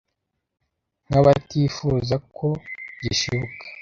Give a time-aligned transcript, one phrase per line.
[1.07, 2.47] Nkabatifuza ko
[3.01, 3.65] gishibuka